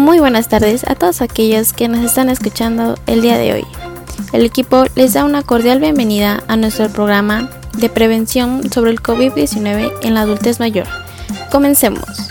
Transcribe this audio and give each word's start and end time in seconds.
Muy 0.00 0.18
buenas 0.18 0.48
tardes 0.48 0.88
a 0.88 0.94
todos 0.94 1.20
aquellos 1.20 1.74
que 1.74 1.86
nos 1.86 2.02
están 2.02 2.30
escuchando 2.30 2.94
el 3.06 3.20
día 3.20 3.36
de 3.36 3.52
hoy. 3.52 3.66
El 4.32 4.46
equipo 4.46 4.84
les 4.94 5.12
da 5.12 5.26
una 5.26 5.42
cordial 5.42 5.78
bienvenida 5.78 6.42
a 6.48 6.56
nuestro 6.56 6.88
programa 6.88 7.50
de 7.76 7.90
prevención 7.90 8.72
sobre 8.72 8.92
el 8.92 9.02
COVID-19 9.02 9.92
en 10.02 10.14
la 10.14 10.22
adultez 10.22 10.58
mayor. 10.58 10.86
Comencemos. 11.52 12.30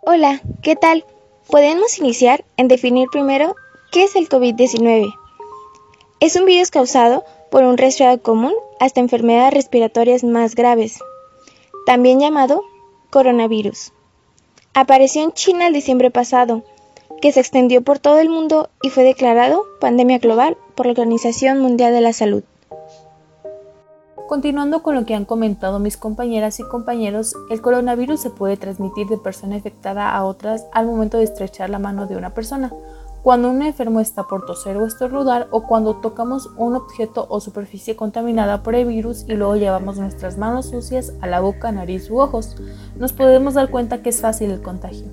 Hola, 0.00 0.42
¿qué 0.62 0.74
tal? 0.74 1.04
Podemos 1.46 1.96
iniciar 2.00 2.44
en 2.56 2.66
definir 2.66 3.06
primero 3.12 3.54
qué 3.92 4.02
es 4.02 4.16
el 4.16 4.28
COVID-19. 4.28 5.14
Es 6.18 6.34
un 6.34 6.44
virus 6.44 6.72
causado 6.72 7.24
por 7.52 7.62
un 7.62 7.78
resfriado 7.78 8.20
común 8.20 8.54
hasta 8.80 8.98
enfermedades 8.98 9.54
respiratorias 9.54 10.24
más 10.24 10.56
graves, 10.56 10.98
también 11.86 12.18
llamado 12.18 12.64
coronavirus. 13.10 13.92
Apareció 14.74 15.22
en 15.22 15.32
China 15.32 15.66
el 15.66 15.72
diciembre 15.72 16.10
pasado, 16.10 16.62
que 17.20 17.32
se 17.32 17.40
extendió 17.40 17.82
por 17.82 17.98
todo 17.98 18.18
el 18.18 18.28
mundo 18.28 18.68
y 18.82 18.90
fue 18.90 19.02
declarado 19.02 19.64
pandemia 19.80 20.18
global 20.18 20.56
por 20.74 20.86
la 20.86 20.92
Organización 20.92 21.58
Mundial 21.60 21.92
de 21.92 22.00
la 22.00 22.12
Salud. 22.12 22.44
Continuando 24.28 24.82
con 24.82 24.94
lo 24.94 25.06
que 25.06 25.14
han 25.14 25.24
comentado 25.24 25.78
mis 25.78 25.96
compañeras 25.96 26.60
y 26.60 26.62
compañeros, 26.62 27.34
el 27.50 27.62
coronavirus 27.62 28.20
se 28.20 28.30
puede 28.30 28.58
transmitir 28.58 29.06
de 29.06 29.16
persona 29.16 29.56
infectada 29.56 30.14
a 30.14 30.22
otras 30.24 30.66
al 30.72 30.86
momento 30.86 31.16
de 31.16 31.24
estrechar 31.24 31.70
la 31.70 31.78
mano 31.78 32.06
de 32.06 32.16
una 32.16 32.34
persona, 32.34 32.70
cuando 33.22 33.50
un 33.50 33.62
enfermo 33.62 34.00
está 34.00 34.24
por 34.24 34.46
toser 34.46 34.76
o 34.76 34.86
estornudar 34.86 35.48
o 35.50 35.66
cuando 35.66 35.96
tocamos 35.96 36.48
un 36.56 36.76
objeto 36.76 37.26
o 37.28 37.40
superficie 37.40 37.96
contaminada 37.96 38.62
por 38.62 38.74
el 38.74 38.86
virus 38.86 39.24
y 39.28 39.34
luego 39.34 39.56
llevamos 39.56 39.98
nuestras 39.98 40.38
manos 40.38 40.70
sucias 40.70 41.12
a 41.20 41.26
la 41.26 41.40
boca, 41.40 41.72
nariz 41.72 42.10
u 42.10 42.18
ojos, 42.18 42.56
nos 42.96 43.12
podemos 43.12 43.54
dar 43.54 43.70
cuenta 43.70 44.02
que 44.02 44.10
es 44.10 44.20
fácil 44.20 44.50
el 44.50 44.62
contagio. 44.62 45.06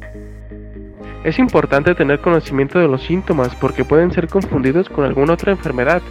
Es 1.23 1.39
importante 1.39 1.95
tener 1.95 2.21
conocimiento 2.21 2.77
de 2.79 2.87
los 2.87 3.01
síntomas 3.03 3.55
porque 3.55 3.83
pueden 3.83 4.11
ser 4.11 4.27
confundidos 4.27 4.89
con 4.89 5.05
alguna 5.05 5.33
otra 5.33 5.51
enfermedad 5.51 6.01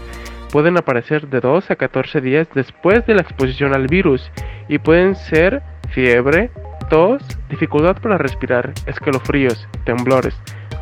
pueden 0.55 0.79
aparecer 0.79 1.27
de 1.27 1.41
2 1.41 1.73
a 1.73 1.75
14 1.75 2.21
días 2.21 2.47
después 2.55 3.05
de 3.07 3.15
la 3.17 3.23
exposición 3.23 3.75
al 3.75 3.89
virus 3.89 4.31
y 4.69 4.79
pueden 4.79 5.17
ser 5.17 5.65
fiebre, 5.91 6.53
tos, 6.89 7.25
dificultad 7.51 7.97
para 8.01 8.19
respirar, 8.19 8.73
escalofríos, 8.87 9.67
temblores, 9.85 10.33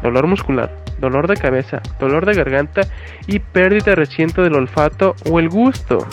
dolor 0.02 0.26
muscular, 0.26 0.70
dolor 1.00 1.28
de 1.28 1.36
cabeza, 1.36 1.82
dolor 1.98 2.26
de 2.26 2.34
garganta 2.34 2.82
y 3.26 3.38
pérdida 3.38 3.94
reciente 3.94 4.42
del 4.42 4.54
olfato 4.54 5.14
o 5.30 5.38
el 5.38 5.48
gusto. 5.48 6.06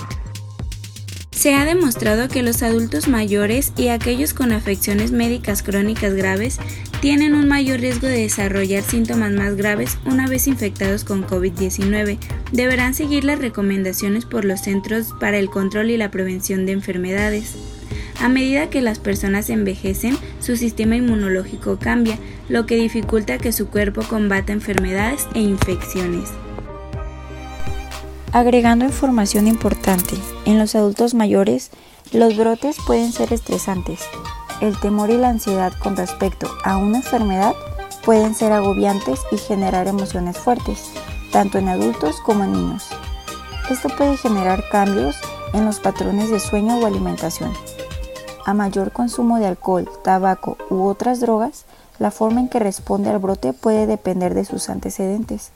Se 1.40 1.56
ha 1.56 1.64
demostrado 1.64 2.28
que 2.28 2.44
los 2.44 2.64
adultos 2.64 3.08
mayores 3.08 3.72
y 3.78 3.88
aquellos 3.88 4.34
con 4.34 4.52
afecciones 4.52 5.14
médicas 5.14 5.64
crónicas 5.64 6.14
graves 6.14 6.60
tienen 7.00 7.34
un 7.34 7.48
mayor 7.48 7.80
riesgo 7.80 8.08
de 8.08 8.24
desarrollar 8.24 8.84
síntomas 8.84 9.32
más 9.32 9.56
graves 9.56 9.98
una 10.06 10.28
vez 10.28 10.48
infectados 10.48 11.06
con 11.06 11.26
COVID-19. 11.26 12.18
Deberán 12.52 12.94
seguir 12.94 13.24
las 13.24 13.40
recomendaciones 13.40 14.26
por 14.26 14.44
los 14.44 14.60
Centros 14.60 15.14
para 15.18 15.38
el 15.38 15.50
Control 15.50 15.92
y 15.92 15.98
la 15.98 16.12
Prevención 16.12 16.66
de 16.66 16.74
Enfermedades. 16.74 17.79
A 18.22 18.28
medida 18.28 18.70
que 18.70 18.82
las 18.82 19.00
personas 19.00 19.50
envejecen, 19.50 20.18
su 20.42 20.58
sistema 20.58 20.98
inmunológico 20.98 21.80
cambia, 21.80 22.18
lo 22.50 22.66
que 22.66 22.76
dificulta 22.76 23.38
que 23.38 23.54
su 23.54 23.68
cuerpo 23.68 24.02
combata 24.04 24.52
enfermedades 24.52 25.26
e 25.36 25.40
infecciones. 25.40 26.30
Agregando 28.34 28.84
información 28.84 29.48
importante, 29.48 30.16
en 30.46 30.60
los 30.60 30.76
adultos 30.76 31.14
mayores, 31.14 31.72
los 32.12 32.36
brotes 32.36 32.76
pueden 32.86 33.14
ser 33.14 33.32
estresantes. 33.32 34.02
El 34.60 34.78
temor 34.78 35.10
y 35.12 35.18
la 35.18 35.30
ansiedad 35.30 35.72
con 35.80 35.96
respecto 35.96 36.52
a 36.66 36.76
una 36.76 36.98
enfermedad 36.98 37.54
pueden 38.04 38.36
ser 38.36 38.52
agobiantes 38.52 39.22
y 39.32 39.38
generar 39.38 39.88
emociones 39.88 40.38
fuertes, 40.38 40.92
tanto 41.32 41.58
en 41.58 41.70
adultos 41.70 42.18
como 42.26 42.44
en 42.44 42.52
niños. 42.52 42.88
Esto 43.70 43.88
puede 43.90 44.18
generar 44.18 44.64
cambios 44.70 45.16
en 45.54 45.66
los 45.66 45.80
patrones 45.80 46.30
de 46.30 46.40
sueño 46.40 46.80
o 46.80 46.86
alimentación. 46.86 47.54
A 48.50 48.56
mayor 48.56 48.92
consumo 48.92 49.38
de 49.38 49.46
alcohol, 49.46 49.88
tabaco 50.04 50.58
u 50.72 50.82
otras 50.86 51.20
drogas, 51.20 51.66
la 52.00 52.10
forma 52.10 52.40
en 52.40 52.50
que 52.50 52.58
responde 52.58 53.12
al 53.12 53.20
brote 53.20 53.54
puede 53.54 53.86
depender 53.86 54.34
de 54.34 54.44
sus 54.44 54.72
antecedentes. 54.72 55.52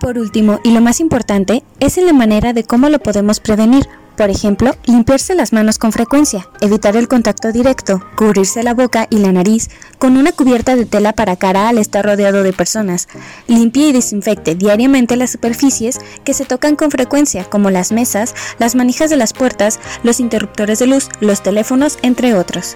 Por 0.00 0.18
último, 0.18 0.58
y 0.64 0.74
lo 0.74 0.80
más 0.80 0.98
importante, 0.98 1.62
es 1.78 1.98
en 1.98 2.06
la 2.06 2.12
manera 2.12 2.52
de 2.52 2.64
cómo 2.64 2.88
lo 2.88 2.98
podemos 2.98 3.38
prevenir. 3.38 3.86
Por 4.16 4.30
ejemplo, 4.30 4.74
limpiarse 4.86 5.34
las 5.34 5.52
manos 5.52 5.78
con 5.78 5.92
frecuencia, 5.92 6.48
evitar 6.62 6.96
el 6.96 7.06
contacto 7.06 7.52
directo, 7.52 8.02
cubrirse 8.16 8.62
la 8.62 8.72
boca 8.72 9.06
y 9.10 9.18
la 9.18 9.30
nariz 9.30 9.68
con 9.98 10.16
una 10.16 10.32
cubierta 10.32 10.74
de 10.74 10.86
tela 10.86 11.12
para 11.12 11.36
cara 11.36 11.68
al 11.68 11.76
estar 11.76 12.04
rodeado 12.04 12.42
de 12.42 12.54
personas. 12.54 13.08
Limpie 13.46 13.88
y 13.88 13.92
desinfecte 13.92 14.54
diariamente 14.54 15.16
las 15.16 15.32
superficies 15.32 15.98
que 16.24 16.32
se 16.32 16.46
tocan 16.46 16.76
con 16.76 16.90
frecuencia, 16.90 17.44
como 17.44 17.70
las 17.70 17.92
mesas, 17.92 18.34
las 18.58 18.74
manijas 18.74 19.10
de 19.10 19.16
las 19.16 19.34
puertas, 19.34 19.80
los 20.02 20.18
interruptores 20.18 20.78
de 20.78 20.86
luz, 20.86 21.08
los 21.20 21.42
teléfonos, 21.42 21.98
entre 22.02 22.34
otros. 22.34 22.74